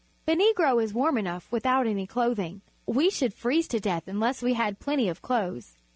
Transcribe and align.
The 0.25 0.35
Negro 0.35 0.81
is 0.83 0.95
warm 0.95 1.15
enough 1.19 1.51
without 1.51 1.85
any 1.85 2.07
clothing. 2.07 2.61
We 2.87 3.11
should 3.11 3.35
freeze 3.35 3.67
to 3.67 3.79
death 3.79 4.07
un 4.09 4.19
less 4.19 4.41
we 4.41 4.55
had 4.55 4.79
plenty 4.79 5.07
of 5.09 5.21
clothes. 5.21 5.75